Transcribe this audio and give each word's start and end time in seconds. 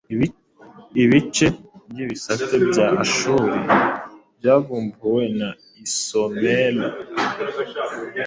Ibice 1.03 1.47
byibisate 1.89 2.55
bya 2.67 2.87
Ashuri 3.03 3.57
byavumbuwe 4.37 5.23
mu 5.37 5.49
isomer 5.85 6.75